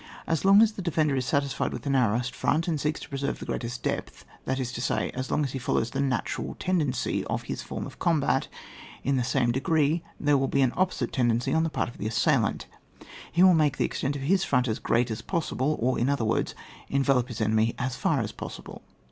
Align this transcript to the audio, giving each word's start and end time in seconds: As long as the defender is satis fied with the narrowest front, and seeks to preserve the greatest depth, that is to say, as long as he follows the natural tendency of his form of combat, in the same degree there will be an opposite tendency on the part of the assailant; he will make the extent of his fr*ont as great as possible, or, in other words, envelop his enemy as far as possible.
As 0.25 0.43
long 0.43 0.63
as 0.63 0.71
the 0.71 0.81
defender 0.81 1.15
is 1.15 1.27
satis 1.27 1.53
fied 1.53 1.71
with 1.71 1.83
the 1.83 1.89
narrowest 1.91 2.33
front, 2.33 2.67
and 2.67 2.81
seeks 2.81 2.99
to 3.01 3.09
preserve 3.09 3.37
the 3.37 3.45
greatest 3.45 3.83
depth, 3.83 4.25
that 4.45 4.59
is 4.59 4.71
to 4.71 4.81
say, 4.81 5.11
as 5.11 5.29
long 5.29 5.43
as 5.43 5.51
he 5.51 5.59
follows 5.59 5.91
the 5.91 6.01
natural 6.01 6.55
tendency 6.57 7.23
of 7.25 7.43
his 7.43 7.61
form 7.61 7.85
of 7.85 7.99
combat, 7.99 8.47
in 9.03 9.15
the 9.17 9.23
same 9.23 9.51
degree 9.51 10.01
there 10.19 10.39
will 10.39 10.47
be 10.47 10.63
an 10.63 10.73
opposite 10.75 11.13
tendency 11.13 11.53
on 11.53 11.61
the 11.61 11.69
part 11.69 11.87
of 11.87 11.99
the 11.99 12.07
assailant; 12.07 12.65
he 13.31 13.43
will 13.43 13.53
make 13.53 13.77
the 13.77 13.85
extent 13.85 14.15
of 14.15 14.23
his 14.23 14.43
fr*ont 14.43 14.67
as 14.67 14.79
great 14.79 15.11
as 15.11 15.21
possible, 15.21 15.77
or, 15.79 15.99
in 15.99 16.09
other 16.09 16.25
words, 16.25 16.55
envelop 16.89 17.27
his 17.27 17.39
enemy 17.39 17.75
as 17.77 17.95
far 17.95 18.21
as 18.21 18.31
possible. 18.31 18.81